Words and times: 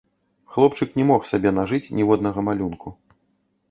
Хлопчык 0.55 0.95
не 1.01 1.05
мог 1.11 1.29
сабе 1.33 1.49
нажыць 1.59 1.93
ніводнага 2.01 2.39
малюнку. 2.53 2.99